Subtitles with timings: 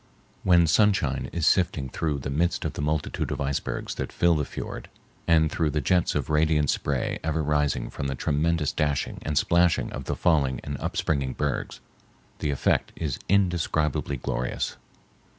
[0.41, 4.45] When sunshine is sifting through the midst of the multitude of icebergs that fill the
[4.45, 4.89] fiord
[5.27, 9.93] and through the jets of radiant spray ever rising from the tremendous dashing and splashing
[9.93, 11.81] of the falling and upspringing bergs,
[12.39, 14.75] the effect is indescribably glorious.